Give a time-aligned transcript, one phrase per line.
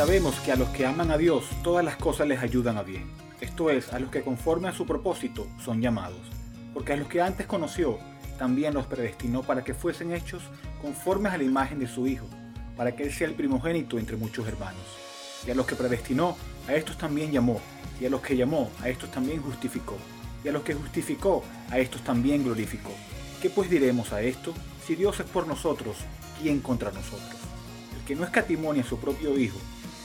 [0.00, 3.04] Sabemos que a los que aman a Dios, todas las cosas les ayudan a bien.
[3.42, 6.22] Esto es, a los que conforme a su propósito son llamados.
[6.72, 7.98] Porque a los que antes conoció,
[8.38, 10.42] también los predestinó para que fuesen hechos
[10.80, 12.24] conformes a la imagen de su Hijo,
[12.78, 14.80] para que Él sea el primogénito entre muchos hermanos.
[15.46, 16.34] Y a los que predestinó,
[16.66, 17.60] a estos también llamó.
[18.00, 19.98] Y a los que llamó, a estos también justificó.
[20.42, 22.92] Y a los que justificó, a estos también glorificó.
[23.42, 24.54] ¿Qué pues diremos a esto?
[24.86, 25.98] Si Dios es por nosotros,
[26.40, 27.38] ¿quién contra nosotros?
[27.98, 29.58] El que no escatimonia a su propio Hijo,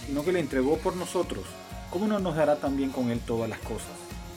[0.05, 1.45] sino que le entregó por nosotros,
[1.89, 3.91] ¿cómo no nos dará también con él todas las cosas?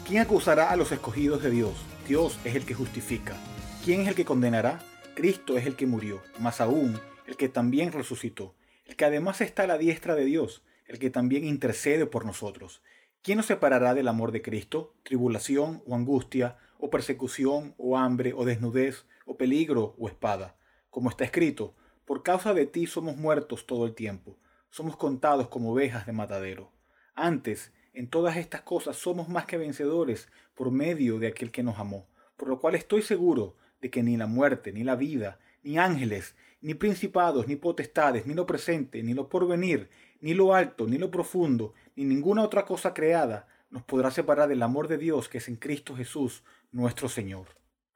[0.06, 1.74] ¿Quién acusará a los escogidos de Dios?
[2.06, 3.36] Dios es el que justifica.
[3.84, 4.80] ¿Quién es el que condenará?
[5.14, 8.54] Cristo es el que murió, más aún, el que también resucitó,
[8.86, 12.82] el que además está a la diestra de Dios, el que también intercede por nosotros.
[13.22, 14.94] ¿Quién nos separará del amor de Cristo?
[15.02, 20.56] ¿Tribulación o angustia, o persecución, o hambre, o desnudez, o peligro, o espada?
[20.88, 21.74] Como está escrito,
[22.06, 24.38] por causa de ti somos muertos todo el tiempo
[24.70, 26.72] somos contados como ovejas de matadero.
[27.14, 31.78] Antes, en todas estas cosas somos más que vencedores por medio de aquel que nos
[31.78, 35.78] amó, por lo cual estoy seguro de que ni la muerte, ni la vida, ni
[35.78, 40.98] ángeles, ni principados, ni potestades, ni lo presente, ni lo porvenir, ni lo alto, ni
[40.98, 45.38] lo profundo, ni ninguna otra cosa creada nos podrá separar del amor de Dios que
[45.38, 47.46] es en Cristo Jesús, nuestro Señor.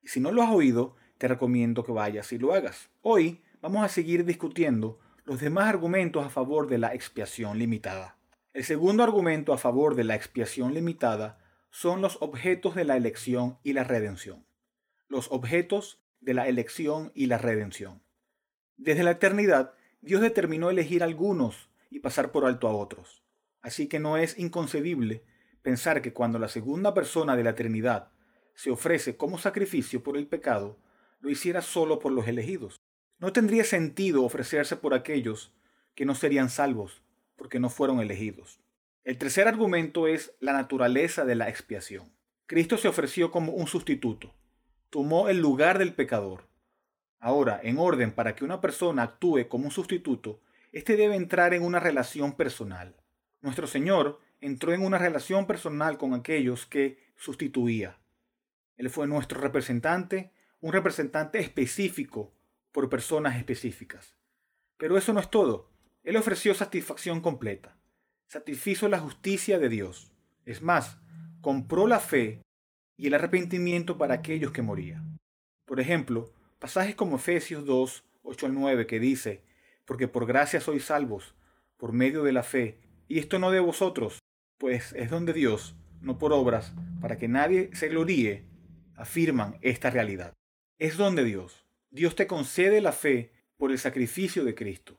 [0.01, 2.89] Y si no lo has oído, te recomiendo que vayas y lo hagas.
[3.01, 8.17] Hoy vamos a seguir discutiendo los demás argumentos a favor de la expiación limitada.
[8.53, 11.39] El segundo argumento a favor de la expiación limitada
[11.69, 14.45] son los objetos de la elección y la redención.
[15.07, 18.01] Los objetos de la elección y la redención.
[18.77, 23.23] Desde la eternidad, Dios determinó elegir algunos y pasar por alto a otros.
[23.61, 25.23] Así que no es inconcebible
[25.67, 28.07] pensar que cuando la segunda persona de la Trinidad
[28.53, 30.77] se ofrece como sacrificio por el pecado,
[31.19, 32.79] lo hiciera solo por los elegidos.
[33.19, 35.51] No tendría sentido ofrecerse por aquellos
[35.93, 37.01] que no serían salvos,
[37.35, 38.61] porque no fueron elegidos.
[39.03, 42.13] El tercer argumento es la naturaleza de la expiación.
[42.45, 44.33] Cristo se ofreció como un sustituto,
[44.89, 46.47] tomó el lugar del pecador.
[47.19, 50.39] Ahora, en orden para que una persona actúe como un sustituto,
[50.71, 52.95] éste debe entrar en una relación personal.
[53.41, 57.99] Nuestro Señor entró en una relación personal con aquellos que sustituía.
[58.75, 62.33] Él fue nuestro representante, un representante específico
[62.71, 64.15] por personas específicas.
[64.77, 65.71] Pero eso no es todo.
[66.03, 67.77] Él ofreció satisfacción completa.
[68.27, 70.11] Satisfizo la justicia de Dios.
[70.45, 70.99] Es más,
[71.41, 72.41] compró la fe
[72.95, 75.17] y el arrepentimiento para aquellos que morían.
[75.65, 79.43] Por ejemplo, pasajes como Efesios 2, 8 al 9 que dice,
[79.85, 81.35] porque por gracia sois salvos,
[81.77, 84.19] por medio de la fe, y esto no de vosotros,
[84.57, 88.45] pues es donde Dios, no por obras, para que nadie se gloríe,
[88.95, 90.33] afirman esta realidad.
[90.79, 91.65] Es donde Dios.
[91.89, 94.97] Dios te concede la fe por el sacrificio de Cristo.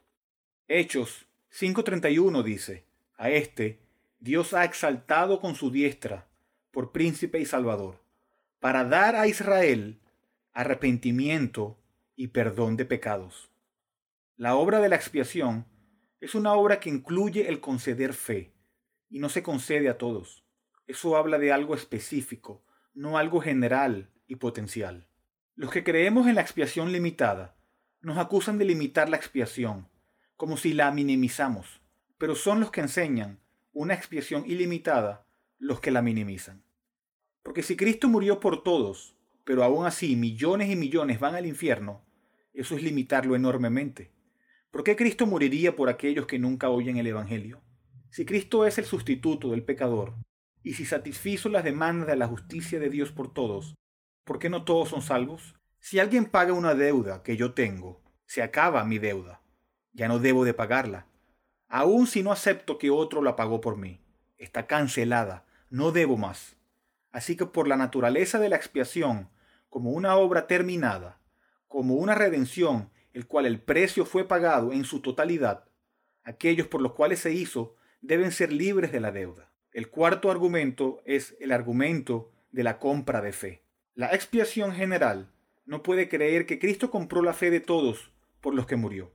[0.67, 2.85] Hechos 5.31 dice,
[3.17, 3.81] a este
[4.21, 6.29] Dios ha exaltado con su diestra
[6.71, 8.01] por príncipe y salvador,
[8.61, 10.01] para dar a Israel
[10.53, 11.79] arrepentimiento
[12.17, 13.51] y perdón de pecados.
[14.37, 15.67] La obra de la expiación
[16.21, 18.53] es una obra que incluye el conceder fe,
[19.09, 20.45] y no se concede a todos.
[20.87, 22.65] Eso habla de algo específico,
[22.95, 25.09] no algo general y potencial.
[25.55, 27.57] Los que creemos en la expiación limitada
[28.01, 29.89] nos acusan de limitar la expiación,
[30.37, 31.81] como si la minimizamos,
[32.17, 33.41] pero son los que enseñan
[33.73, 35.27] una expiación ilimitada
[35.59, 36.65] los que la minimizan.
[37.43, 42.05] Porque si Cristo murió por todos, pero aún así millones y millones van al infierno,
[42.53, 44.13] eso es limitarlo enormemente.
[44.71, 47.63] ¿Por qué Cristo moriría por aquellos que nunca oyen el Evangelio?
[48.11, 50.15] Si Cristo es el sustituto del pecador,
[50.63, 53.75] y si satisfizo las demandas de la justicia de Dios por todos,
[54.25, 55.55] ¿por qué no todos son salvos?
[55.79, 59.43] Si alguien paga una deuda que yo tengo, se acaba mi deuda.
[59.93, 61.07] Ya no debo de pagarla.
[61.69, 64.01] Aun si no acepto que otro la pagó por mí.
[64.37, 65.47] Está cancelada.
[65.71, 66.57] No debo más.
[67.11, 69.31] Así que por la naturaleza de la expiación,
[69.69, 71.21] como una obra terminada,
[71.67, 75.65] como una redención, el cual el precio fue pagado en su totalidad,
[76.23, 79.51] aquellos por los cuales se hizo deben ser libres de la deuda.
[79.73, 83.63] El cuarto argumento es el argumento de la compra de fe.
[83.95, 85.31] La expiación general
[85.67, 89.13] no puede creer que Cristo compró la fe de todos por los que murió.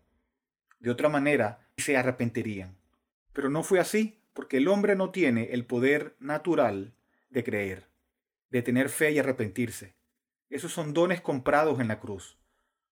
[0.80, 2.77] De otra manera, se arrepentirían.
[3.31, 6.94] Pero no fue así, porque el hombre no tiene el poder natural
[7.30, 7.88] de creer,
[8.51, 9.95] de tener fe y arrepentirse.
[10.50, 12.38] Esos son dones comprados en la cruz,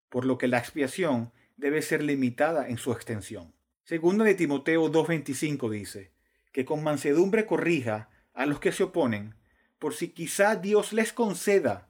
[0.10, 3.54] por lo que la expiación debe ser limitada en su extensión.
[3.92, 6.14] Segunda de Timoteo 2.25 dice,
[6.54, 9.36] que con mansedumbre corrija a los que se oponen,
[9.80, 11.90] por si quizá Dios les conceda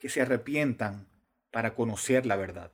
[0.00, 1.06] que se arrepientan
[1.52, 2.72] para conocer la verdad.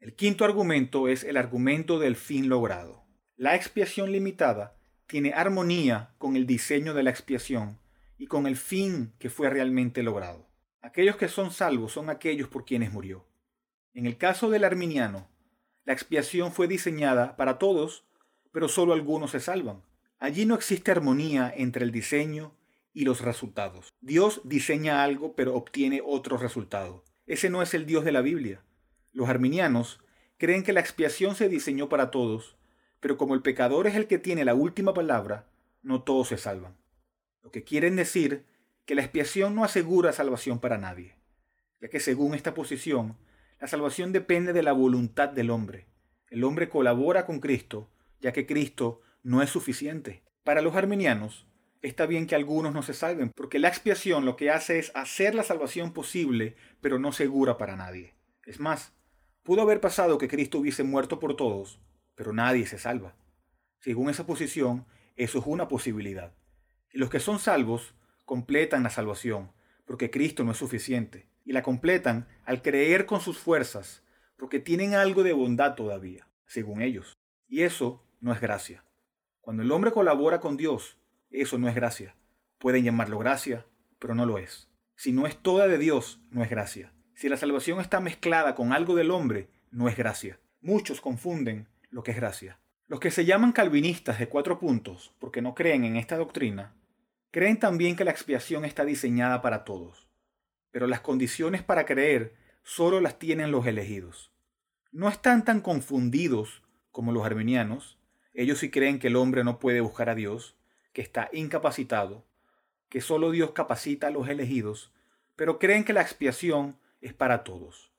[0.00, 3.06] El quinto argumento es el argumento del fin logrado.
[3.36, 4.76] La expiación limitada
[5.06, 7.78] tiene armonía con el diseño de la expiación
[8.18, 10.46] y con el fin que fue realmente logrado.
[10.82, 13.26] Aquellos que son salvos son aquellos por quienes murió.
[13.94, 15.30] En el caso del arminiano,
[15.86, 18.04] la expiación fue diseñada para todos,
[18.52, 19.82] pero solo algunos se salvan.
[20.18, 22.54] Allí no existe armonía entre el diseño
[22.92, 23.92] y los resultados.
[24.00, 27.04] Dios diseña algo pero obtiene otro resultado.
[27.26, 28.62] Ese no es el Dios de la Biblia.
[29.12, 30.00] Los arminianos
[30.36, 32.56] creen que la expiación se diseñó para todos,
[33.00, 35.48] pero como el pecador es el que tiene la última palabra,
[35.82, 36.76] no todos se salvan.
[37.42, 38.44] Lo que quieren decir
[38.84, 41.14] que la expiación no asegura salvación para nadie,
[41.80, 43.16] ya que según esta posición,
[43.60, 45.86] la salvación depende de la voluntad del hombre.
[46.28, 50.22] El hombre colabora con Cristo, ya que Cristo no es suficiente.
[50.44, 51.46] Para los arminianos,
[51.82, 55.34] está bien que algunos no se salven, porque la expiación lo que hace es hacer
[55.34, 58.14] la salvación posible, pero no segura para nadie.
[58.44, 58.92] Es más,
[59.42, 61.80] pudo haber pasado que Cristo hubiese muerto por todos,
[62.14, 63.16] pero nadie se salva.
[63.78, 64.86] Según esa posición,
[65.16, 66.34] eso es una posibilidad.
[66.92, 67.94] Y los que son salvos
[68.24, 69.52] completan la salvación,
[69.86, 74.02] porque Cristo no es suficiente, y la completan al creer con sus fuerzas,
[74.36, 77.18] porque tienen algo de bondad todavía, según ellos.
[77.48, 78.84] Y eso no es gracia.
[79.40, 80.98] Cuando el hombre colabora con Dios,
[81.30, 82.14] eso no es gracia.
[82.58, 83.66] Pueden llamarlo gracia,
[83.98, 84.68] pero no lo es.
[84.96, 86.92] Si no es toda de Dios, no es gracia.
[87.14, 90.40] Si la salvación está mezclada con algo del hombre, no es gracia.
[90.60, 92.58] Muchos confunden lo que es gracia.
[92.86, 96.74] Los que se llaman calvinistas de cuatro puntos, porque no creen en esta doctrina,
[97.30, 100.08] creen también que la expiación está diseñada para todos.
[100.70, 104.32] Pero las condiciones para creer solo las tienen los elegidos.
[104.92, 107.99] No están tan confundidos como los arminianos.
[108.32, 110.56] Ellos sí creen que el hombre no puede buscar a Dios,
[110.92, 112.24] que está incapacitado,
[112.88, 114.92] que solo Dios capacita a los elegidos,
[115.36, 117.92] pero creen que la expiación es para todos.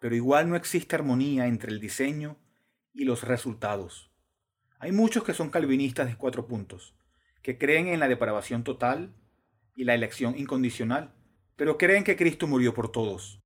[0.00, 2.36] Pero igual no existe armonía entre el diseño
[2.92, 4.10] y los resultados.
[4.78, 6.94] Hay muchos que son calvinistas de cuatro puntos,
[7.42, 9.14] que creen en la depravación total
[9.74, 11.14] y la elección incondicional,
[11.56, 13.40] pero creen que Cristo murió por todos.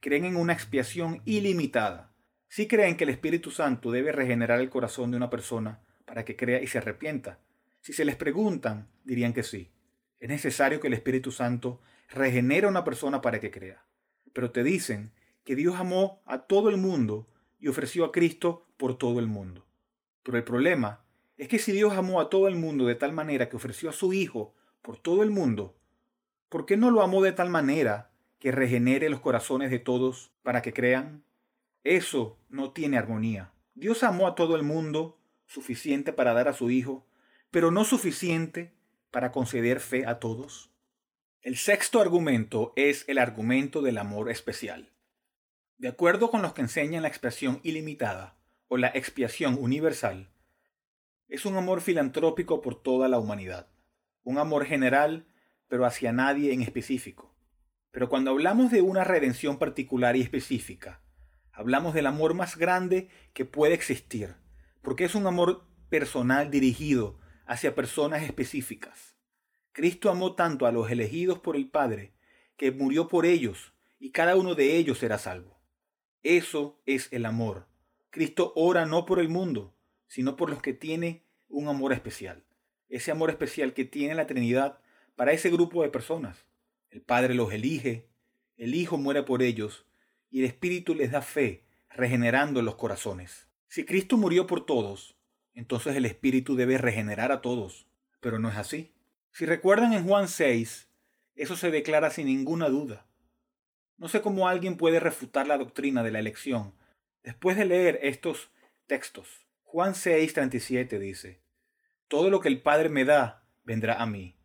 [0.00, 2.09] Creen en una expiación ilimitada.
[2.50, 6.34] Sí creen que el Espíritu Santo debe regenerar el corazón de una persona para que
[6.34, 7.38] crea y se arrepienta,
[7.80, 9.70] si se les preguntan, dirían que sí.
[10.18, 13.86] Es necesario que el Espíritu Santo regenere a una persona para que crea.
[14.32, 15.12] Pero te dicen
[15.44, 17.28] que Dios amó a todo el mundo
[17.60, 19.64] y ofreció a Cristo por todo el mundo.
[20.24, 21.04] Pero el problema
[21.38, 23.94] es que si Dios amó a todo el mundo de tal manera que ofreció a
[23.94, 25.78] su Hijo por todo el mundo,
[26.48, 28.10] ¿por qué no lo amó de tal manera
[28.40, 31.22] que regenere los corazones de todos para que crean?
[31.84, 33.52] Eso no tiene armonía.
[33.74, 37.06] Dios amó a todo el mundo suficiente para dar a su Hijo
[37.50, 38.72] pero no suficiente
[39.10, 40.70] para conceder fe a todos?
[41.42, 44.92] El sexto argumento es el argumento del amor especial.
[45.78, 48.36] De acuerdo con los que enseñan la expiación ilimitada
[48.68, 50.30] o la expiación universal,
[51.28, 53.68] es un amor filantrópico por toda la humanidad,
[54.22, 55.26] un amor general,
[55.68, 57.34] pero hacia nadie en específico.
[57.90, 61.00] Pero cuando hablamos de una redención particular y específica,
[61.52, 64.36] hablamos del amor más grande que puede existir,
[64.82, 69.16] porque es un amor personal dirigido hacia personas específicas.
[69.72, 72.14] Cristo amó tanto a los elegidos por el Padre
[72.56, 75.60] que murió por ellos y cada uno de ellos será salvo.
[76.22, 77.66] Eso es el amor.
[78.10, 79.74] Cristo ora no por el mundo,
[80.06, 82.44] sino por los que tiene un amor especial.
[82.88, 84.80] Ese amor especial que tiene la Trinidad
[85.16, 86.46] para ese grupo de personas.
[86.90, 88.08] El Padre los elige,
[88.56, 89.86] el Hijo muere por ellos
[90.30, 93.48] y el Espíritu les da fe, regenerando los corazones.
[93.68, 95.16] Si Cristo murió por todos,
[95.54, 97.86] entonces el Espíritu debe regenerar a todos.
[98.20, 98.94] Pero no es así.
[99.32, 100.88] Si recuerdan en Juan 6,
[101.34, 103.06] eso se declara sin ninguna duda.
[103.96, 106.74] No sé cómo alguien puede refutar la doctrina de la elección
[107.22, 108.50] después de leer estos
[108.86, 109.46] textos.
[109.62, 111.42] Juan 6:37 dice,
[112.08, 114.36] Todo lo que el Padre me da, vendrá a mí,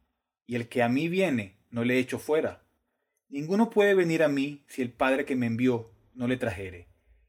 [0.46, 2.65] y el que a mí viene, no le echo fuera.
[3.30, 6.88] Ninguno puede venir a mí si el Padre que me envió no le trajere,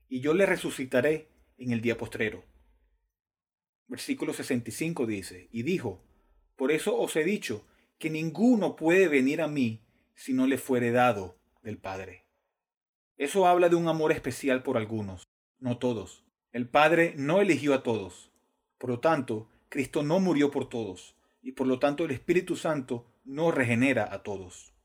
[0.09, 2.45] y yo le resucitaré en el día postrero.
[3.89, 6.03] Versículo 65 dice, y dijo,
[6.57, 7.67] por eso os he dicho
[7.99, 9.81] que ninguno puede venir a mí
[10.15, 12.27] si no le fuere dado del Padre.
[13.17, 15.25] Eso habla de un amor especial por algunos,
[15.59, 16.25] no todos.
[16.53, 18.31] El Padre no eligió a todos.
[18.79, 23.07] Por lo tanto, Cristo no murió por todos, y por lo tanto el Espíritu Santo
[23.25, 24.76] no regenera a todos.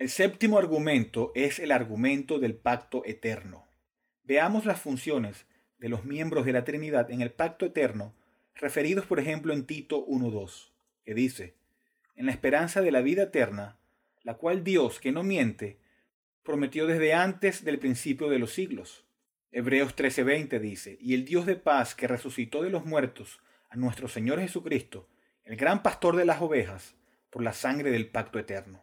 [0.00, 3.68] El séptimo argumento es el argumento del pacto eterno.
[4.24, 5.44] Veamos las funciones
[5.76, 8.14] de los miembros de la Trinidad en el pacto eterno,
[8.54, 10.70] referidos por ejemplo en Tito 1.2,
[11.04, 11.54] que dice,
[12.16, 13.76] en la esperanza de la vida eterna,
[14.22, 15.76] la cual Dios, que no miente,
[16.44, 19.04] prometió desde antes del principio de los siglos.
[19.52, 23.38] Hebreos 13:20 dice, y el Dios de paz que resucitó de los muertos
[23.68, 25.10] a nuestro Señor Jesucristo,
[25.44, 26.94] el gran pastor de las ovejas,
[27.28, 28.82] por la sangre del pacto eterno.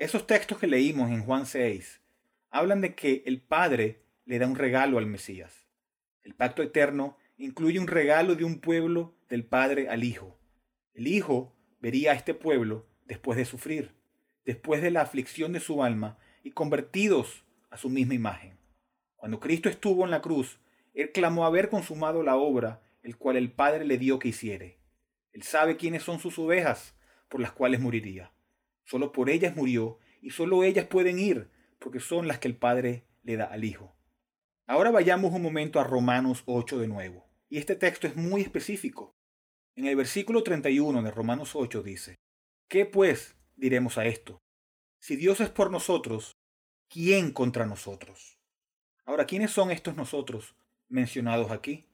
[0.00, 2.00] Esos textos que leímos en Juan 6
[2.48, 5.66] hablan de que el Padre le da un regalo al Mesías.
[6.22, 10.38] El pacto eterno incluye un regalo de un pueblo del Padre al Hijo.
[10.94, 13.92] El Hijo vería a este pueblo después de sufrir,
[14.46, 18.56] después de la aflicción de su alma y convertidos a su misma imagen.
[19.16, 20.60] Cuando Cristo estuvo en la cruz,
[20.94, 24.78] Él clamó haber consumado la obra el cual el Padre le dio que hiciere.
[25.34, 26.94] Él sabe quiénes son sus ovejas
[27.28, 28.32] por las cuales moriría.
[28.90, 33.04] Solo por ellas murió y solo ellas pueden ir porque son las que el Padre
[33.22, 33.94] le da al Hijo.
[34.66, 37.24] Ahora vayamos un momento a Romanos 8 de nuevo.
[37.48, 39.14] Y este texto es muy específico.
[39.76, 42.16] En el versículo 31 de Romanos 8 dice,
[42.66, 44.40] ¿qué pues diremos a esto?
[44.98, 46.32] Si Dios es por nosotros,
[46.88, 48.40] ¿quién contra nosotros?
[49.04, 50.56] Ahora, ¿quiénes son estos nosotros
[50.88, 51.86] mencionados aquí?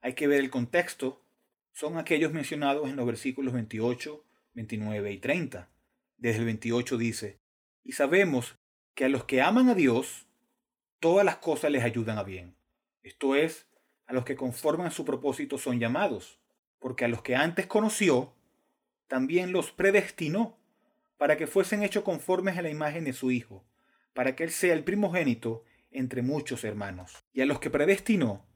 [0.00, 1.24] Hay que ver el contexto.
[1.72, 4.24] Son aquellos mencionados en los versículos 28,
[4.54, 5.70] 29 y 30.
[6.16, 7.40] Desde el 28 dice,
[7.84, 8.56] y sabemos
[8.94, 10.26] que a los que aman a Dios,
[10.98, 12.56] todas las cosas les ayudan a bien.
[13.02, 13.68] Esto es,
[14.06, 16.40] a los que conforman su propósito son llamados,
[16.78, 18.34] porque a los que antes conoció,
[19.06, 20.58] también los predestinó
[21.16, 23.64] para que fuesen hechos conformes a la imagen de su Hijo,
[24.14, 27.24] para que Él sea el primogénito entre muchos hermanos.
[27.32, 28.46] Y a los que predestinó,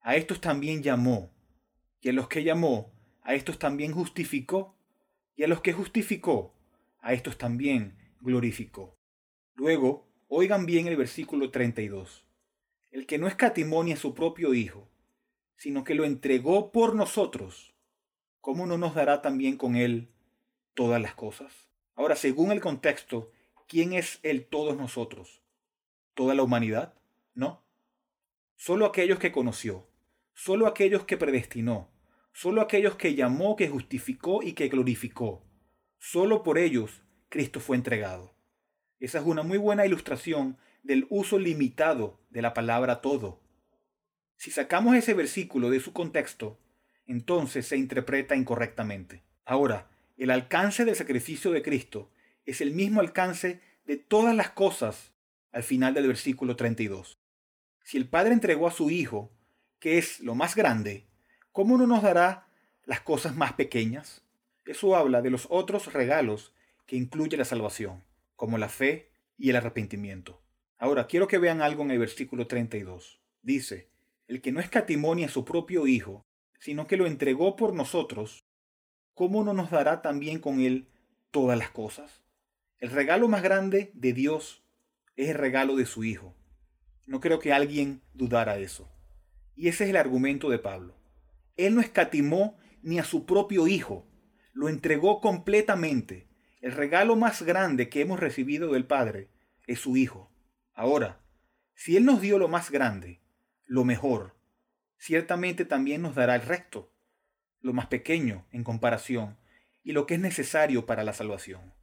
[0.00, 1.32] a estos también llamó,
[2.00, 4.76] y a los que llamó, a estos también justificó,
[5.34, 6.54] y a los que justificó,
[7.00, 8.96] a estos también glorificó.
[9.54, 12.24] Luego, oigan bien el versículo 32.
[12.90, 14.88] El que no escatimó ni a su propio Hijo,
[15.56, 17.74] sino que lo entregó por nosotros,
[18.40, 20.08] ¿cómo no nos dará también con él
[20.74, 21.68] todas las cosas?
[21.94, 23.32] Ahora, según el contexto,
[23.66, 25.42] ¿quién es el todos nosotros?
[26.14, 26.94] ¿Toda la humanidad?
[27.34, 27.62] No.
[28.56, 29.88] Solo aquellos que conoció,
[30.34, 31.90] solo aquellos que predestinó,
[32.32, 35.47] solo aquellos que llamó, que justificó y que glorificó.
[35.98, 38.34] Solo por ellos Cristo fue entregado.
[39.00, 43.40] Esa es una muy buena ilustración del uso limitado de la palabra todo.
[44.36, 46.58] Si sacamos ese versículo de su contexto,
[47.06, 49.22] entonces se interpreta incorrectamente.
[49.44, 52.10] Ahora, el alcance del sacrificio de Cristo
[52.44, 55.12] es el mismo alcance de todas las cosas
[55.52, 57.18] al final del versículo 32.
[57.82, 59.32] Si el Padre entregó a su Hijo,
[59.78, 61.06] que es lo más grande,
[61.52, 62.48] ¿cómo no nos dará
[62.84, 64.22] las cosas más pequeñas?
[64.68, 66.52] Eso habla de los otros regalos
[66.84, 68.04] que incluye la salvación,
[68.36, 70.42] como la fe y el arrepentimiento.
[70.76, 73.18] Ahora, quiero que vean algo en el versículo 32.
[73.40, 73.88] Dice,
[74.26, 76.26] el que no escatimonia a su propio Hijo,
[76.60, 78.44] sino que lo entregó por nosotros,
[79.14, 80.86] ¿cómo no nos dará también con Él
[81.30, 82.22] todas las cosas?
[82.78, 84.62] El regalo más grande de Dios
[85.16, 86.34] es el regalo de su Hijo.
[87.06, 88.86] No creo que alguien dudara eso.
[89.56, 90.94] Y ese es el argumento de Pablo.
[91.56, 94.04] Él no escatimó ni a su propio Hijo,
[94.52, 96.28] lo entregó completamente.
[96.60, 99.28] El regalo más grande que hemos recibido del Padre
[99.66, 100.30] es su Hijo.
[100.74, 101.20] Ahora,
[101.74, 103.20] si Él nos dio lo más grande,
[103.64, 104.34] lo mejor,
[104.96, 106.92] ciertamente también nos dará el resto
[107.60, 109.36] lo más pequeño en comparación,
[109.82, 111.74] y lo que es necesario para la salvación.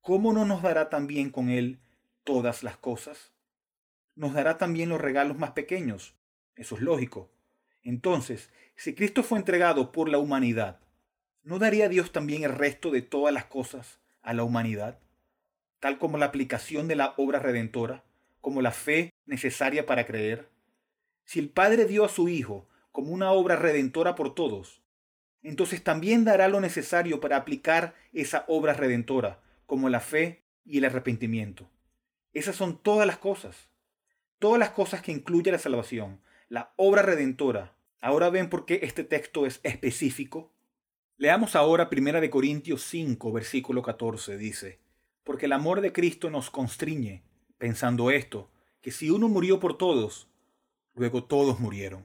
[0.00, 1.80] ¿Cómo no nos dará también con Él
[2.24, 3.32] todas las cosas?
[4.14, 6.14] Nos dará también los regalos más pequeños.
[6.56, 7.32] Eso es lógico.
[7.82, 10.80] Entonces, si Cristo fue entregado por la humanidad,
[11.44, 14.98] ¿no daría Dios también el resto de todas las cosas a la humanidad?
[15.78, 18.02] Tal como la aplicación de la obra redentora,
[18.40, 20.48] como la fe necesaria para creer.
[21.24, 24.82] Si el Padre dio a su Hijo como una obra redentora por todos,
[25.42, 30.86] entonces también dará lo necesario para aplicar esa obra redentora, como la fe y el
[30.86, 31.68] arrepentimiento.
[32.32, 33.68] Esas son todas las cosas,
[34.38, 37.74] todas las cosas que incluye la salvación, la obra redentora.
[38.00, 40.53] Ahora ven por qué este texto es específico.
[41.16, 44.80] Leamos ahora 1 Corintios 5, versículo 14, dice,
[45.22, 47.22] porque el amor de Cristo nos constriñe,
[47.56, 50.28] pensando esto, que si uno murió por todos,
[50.92, 52.04] luego todos murieron.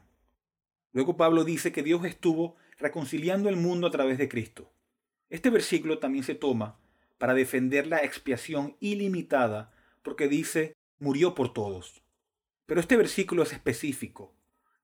[0.91, 4.71] Luego Pablo dice que Dios estuvo reconciliando el mundo a través de Cristo.
[5.31, 6.79] Este versículo también se toma
[7.17, 9.71] para defender la expiación ilimitada
[10.03, 12.03] porque dice murió por todos.
[12.67, 14.35] Pero este versículo es específico.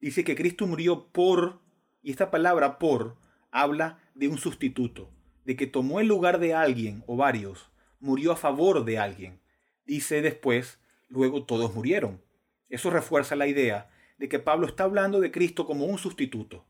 [0.01, 1.61] Dice que Cristo murió por,
[2.01, 3.17] y esta palabra por
[3.51, 5.11] habla de un sustituto,
[5.43, 7.69] de que tomó el lugar de alguien o varios,
[7.99, 9.39] murió a favor de alguien.
[9.85, 10.79] Dice después,
[11.09, 12.21] luego todos murieron.
[12.69, 16.65] Eso refuerza la idea de que Pablo está hablando de Cristo como un sustituto.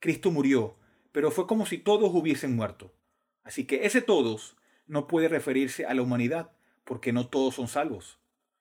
[0.00, 0.76] Cristo murió,
[1.12, 2.92] pero fue como si todos hubiesen muerto.
[3.44, 6.52] Así que ese todos no puede referirse a la humanidad,
[6.84, 8.18] porque no todos son salvos.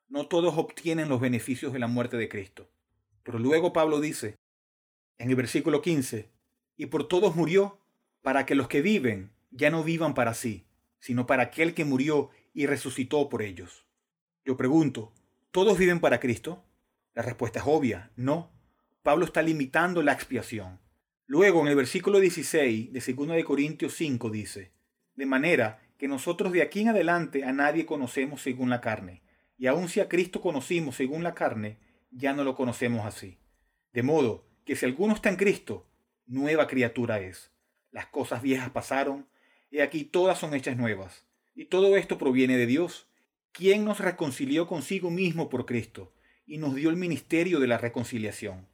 [0.08, 2.70] No todos obtienen los beneficios de la muerte de Cristo.
[3.24, 4.36] Pero luego Pablo dice,
[5.18, 6.30] en el versículo 15,
[6.78, 7.80] y por todos murió,
[8.24, 10.66] para que los que viven ya no vivan para sí,
[11.00, 13.86] sino para aquel que murió y resucitó por ellos.
[14.46, 15.14] Yo pregunto,
[15.52, 16.64] ¿todos viven para Cristo?
[17.14, 18.52] La respuesta es obvia, no.
[19.04, 20.80] Pablo está limitando la expiación.
[21.28, 24.72] Luego, en el versículo 16 de 2 de Corintios 5 dice,
[25.16, 29.22] de manera que nosotros de aquí en adelante a nadie conocemos según la carne,
[29.58, 31.78] y aun si a Cristo conocimos según la carne,
[32.12, 33.38] ya no lo conocemos así.
[33.92, 35.86] De modo que si alguno está en Cristo,
[36.26, 37.53] nueva criatura es.
[37.94, 39.28] Las cosas viejas pasaron,
[39.70, 41.26] y aquí todas son hechas nuevas.
[41.54, 43.08] Y todo esto proviene de Dios,
[43.52, 46.12] quien nos reconcilió consigo mismo por Cristo,
[46.48, 48.68] y nos dio el ministerio de la reconciliación.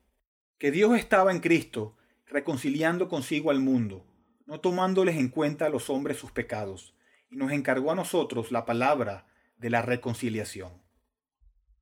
[0.58, 1.98] Que Dios estaba en Cristo,
[2.28, 4.06] reconciliando consigo al mundo,
[4.46, 6.96] no tomándoles en cuenta a los hombres sus pecados,
[7.30, 10.82] y nos encargó a nosotros la palabra de la reconciliación.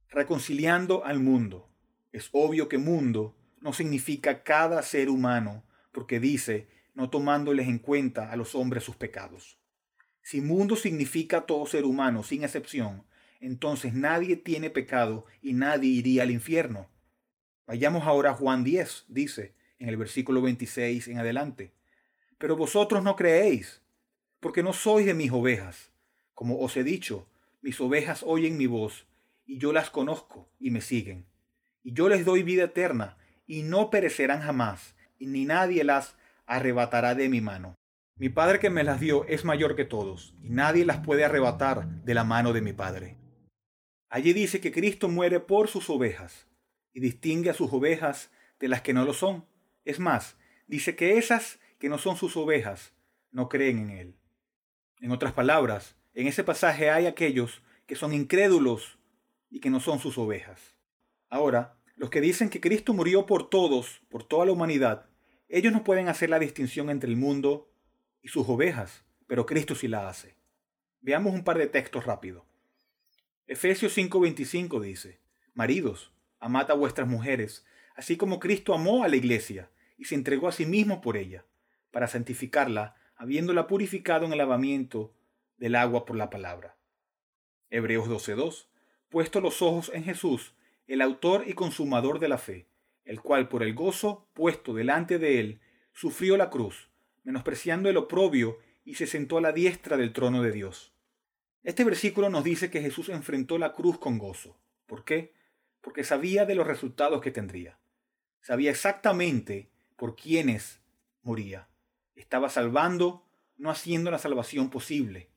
[0.09, 1.69] Reconciliando al mundo.
[2.11, 6.67] Es obvio que mundo no significa cada ser humano, porque dice
[6.97, 9.59] no tomándoles en cuenta a los hombres sus pecados.
[10.23, 13.03] Si mundo significa todo ser humano, sin excepción,
[13.39, 16.89] entonces nadie tiene pecado y nadie iría al infierno.
[17.67, 21.71] Vayamos ahora a Juan 10, dice en el versículo 26 en adelante.
[22.39, 23.83] Pero vosotros no creéis,
[24.39, 25.91] porque no sois de mis ovejas.
[26.33, 27.29] Como os he dicho,
[27.61, 29.05] mis ovejas oyen mi voz,
[29.45, 31.27] y yo las conozco y me siguen.
[31.83, 37.13] Y yo les doy vida eterna, y no perecerán jamás, y ni nadie las arrebatará
[37.13, 37.75] de mi mano.
[38.15, 41.87] Mi Padre que me las dio es mayor que todos, y nadie las puede arrebatar
[42.03, 43.17] de la mano de mi Padre.
[44.09, 46.47] Allí dice que Cristo muere por sus ovejas,
[46.93, 49.45] y distingue a sus ovejas de las que no lo son.
[49.85, 52.93] Es más, dice que esas que no son sus ovejas
[53.31, 54.15] no creen en Él.
[54.99, 58.97] En otras palabras, en ese pasaje hay aquellos que son incrédulos
[59.51, 60.75] y que no son sus ovejas.
[61.29, 65.07] Ahora, los que dicen que Cristo murió por todos, por toda la humanidad,
[65.49, 67.69] ellos no pueden hacer la distinción entre el mundo
[68.21, 70.35] y sus ovejas, pero Cristo sí la hace.
[71.01, 72.45] Veamos un par de textos rápido.
[73.45, 75.21] Efesios 5:25 dice,
[75.53, 80.47] Maridos, amad a vuestras mujeres, así como Cristo amó a la iglesia y se entregó
[80.47, 81.45] a sí mismo por ella,
[81.91, 85.13] para santificarla, habiéndola purificado en el lavamiento
[85.57, 86.77] del agua por la palabra.
[87.69, 88.67] Hebreos 12:2,
[89.09, 90.53] puesto los ojos en Jesús,
[90.87, 92.67] el autor y consumador de la fe,
[93.07, 95.59] el cual por el gozo puesto delante de él,
[95.93, 96.89] sufrió la cruz,
[97.23, 100.93] menospreciando el oprobio, y se sentó a la diestra del trono de Dios.
[101.63, 104.57] Este versículo nos dice que Jesús enfrentó la cruz con gozo.
[104.85, 105.33] ¿Por qué?
[105.81, 107.79] Porque sabía de los resultados que tendría.
[108.41, 110.79] Sabía exactamente por quiénes
[111.23, 111.67] moría.
[112.15, 113.25] Estaba salvando,
[113.57, 115.29] no haciendo la salvación posible.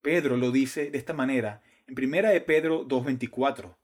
[0.00, 3.76] Pedro lo dice de esta manera en primera de Pedro 2:24,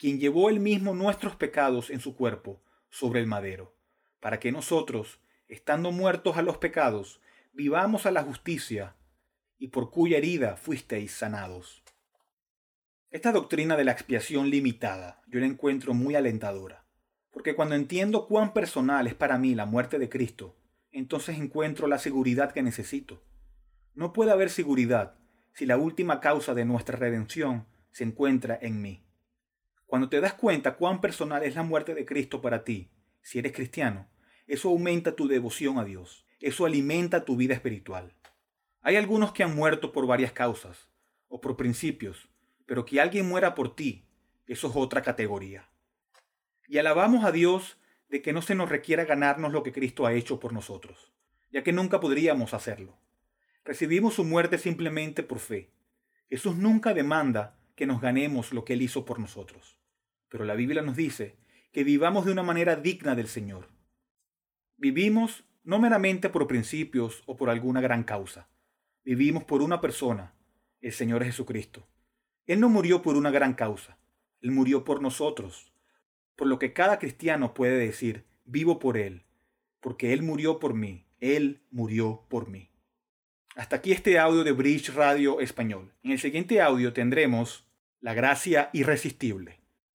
[0.00, 3.76] quien llevó él mismo nuestros pecados en su cuerpo sobre el madero,
[4.18, 7.20] para que nosotros, estando muertos a los pecados,
[7.52, 8.96] vivamos a la justicia,
[9.58, 11.82] y por cuya herida fuisteis sanados.
[13.10, 16.86] Esta doctrina de la expiación limitada yo la encuentro muy alentadora,
[17.30, 20.56] porque cuando entiendo cuán personal es para mí la muerte de Cristo,
[20.92, 23.22] entonces encuentro la seguridad que necesito.
[23.92, 25.18] No puede haber seguridad
[25.52, 29.04] si la última causa de nuestra redención se encuentra en mí.
[29.90, 33.50] Cuando te das cuenta cuán personal es la muerte de Cristo para ti, si eres
[33.50, 34.08] cristiano,
[34.46, 38.14] eso aumenta tu devoción a Dios, eso alimenta tu vida espiritual.
[38.82, 40.88] Hay algunos que han muerto por varias causas
[41.26, 42.28] o por principios,
[42.66, 44.06] pero que alguien muera por ti,
[44.46, 45.68] eso es otra categoría.
[46.68, 47.76] Y alabamos a Dios
[48.08, 51.10] de que no se nos requiera ganarnos lo que Cristo ha hecho por nosotros,
[51.50, 52.96] ya que nunca podríamos hacerlo.
[53.64, 55.72] Recibimos su muerte simplemente por fe.
[56.28, 59.79] Jesús nunca demanda que nos ganemos lo que Él hizo por nosotros.
[60.30, 61.36] Pero la Biblia nos dice
[61.72, 63.68] que vivamos de una manera digna del Señor.
[64.78, 68.48] Vivimos no meramente por principios o por alguna gran causa,
[69.04, 70.34] vivimos por una persona,
[70.80, 71.86] el Señor Jesucristo.
[72.46, 73.98] Él no murió por una gran causa,
[74.40, 75.72] Él murió por nosotros,
[76.34, 79.26] por lo que cada cristiano puede decir, vivo por Él,
[79.80, 82.70] porque Él murió por mí, Él murió por mí.
[83.56, 85.92] Hasta aquí este audio de Bridge Radio Español.
[86.02, 87.68] En el siguiente audio tendremos
[88.00, 89.59] la gracia irresistible.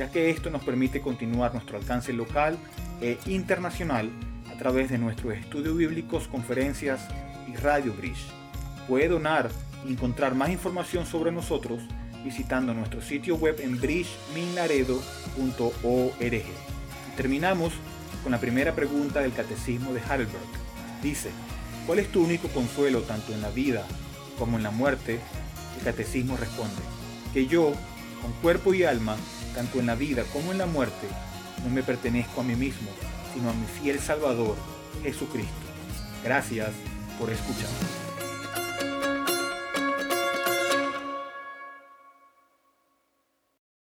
[0.00, 2.56] ya que esto nos permite continuar nuestro alcance local
[3.02, 4.08] e internacional
[4.50, 7.06] a través de nuestros estudios bíblicos, conferencias
[7.46, 8.24] y Radio Bridge.
[8.88, 9.50] Puede donar
[9.86, 11.82] y encontrar más información sobre nosotros
[12.24, 16.44] visitando nuestro sitio web en bridgeminaredo.org.
[17.14, 17.74] Terminamos
[18.22, 20.48] con la primera pregunta del Catecismo de Heidelberg.
[21.02, 21.28] Dice,
[21.86, 23.84] ¿cuál es tu único consuelo tanto en la vida
[24.38, 25.20] como en la muerte?
[25.76, 26.80] El Catecismo responde,
[27.34, 27.74] que yo,
[28.22, 29.18] con cuerpo y alma,
[29.54, 31.08] tanto en la vida como en la muerte,
[31.64, 32.90] no me pertenezco a mí mismo,
[33.34, 34.56] sino a mi fiel Salvador,
[35.02, 35.52] Jesucristo.
[36.24, 36.70] Gracias
[37.18, 38.09] por escuchar.